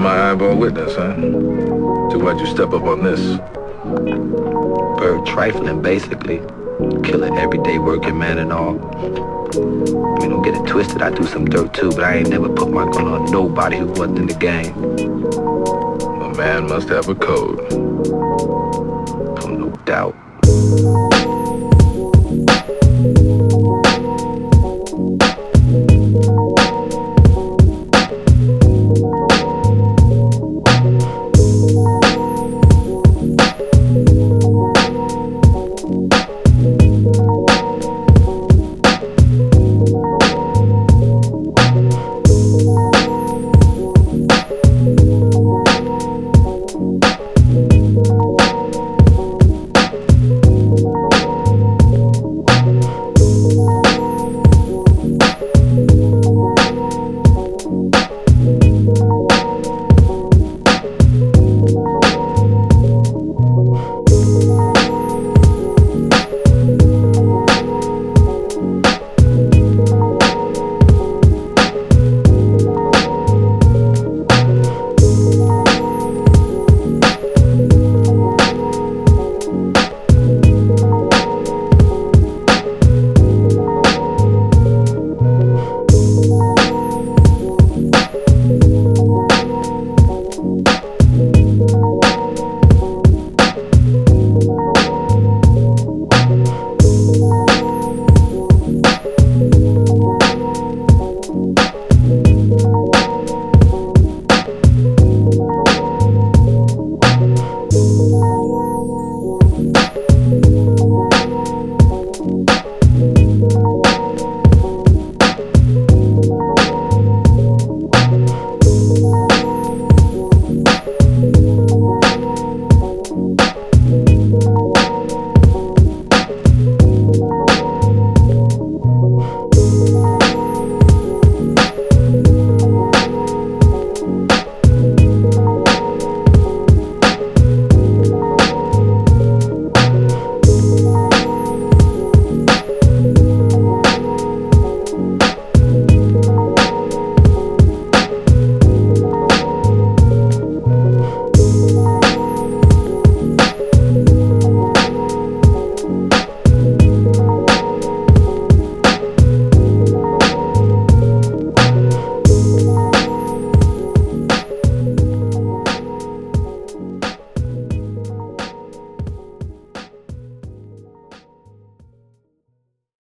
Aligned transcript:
my 0.00 0.30
eyeball 0.30 0.56
witness, 0.56 0.96
huh? 0.96 1.14
To 1.14 2.18
why'd 2.18 2.40
you 2.40 2.46
step 2.46 2.72
up 2.72 2.84
on 2.84 3.04
this? 3.04 3.20
Bird 4.98 5.26
trifling, 5.26 5.82
basically. 5.82 6.38
Killing 7.02 7.36
everyday 7.36 7.78
working 7.78 8.18
man 8.18 8.38
and 8.38 8.50
all. 8.50 8.78
I 10.22 10.26
don't 10.26 10.42
get 10.42 10.54
it 10.54 10.66
twisted. 10.66 11.02
I 11.02 11.10
do 11.10 11.24
some 11.24 11.44
dirt 11.44 11.74
too, 11.74 11.90
but 11.90 12.04
I 12.04 12.16
ain't 12.16 12.30
never 12.30 12.48
put 12.48 12.70
my 12.70 12.90
gun 12.90 13.08
on 13.08 13.30
nobody 13.30 13.76
who 13.76 13.86
wasn't 13.86 14.20
in 14.20 14.26
the 14.26 14.34
game. 14.34 14.74
A 16.22 16.34
man 16.34 16.66
must 16.66 16.88
have 16.88 17.08
a 17.08 17.14
code. 17.14 17.60
Oh, 17.70 19.48
no 19.48 19.70
doubt. 19.84 20.16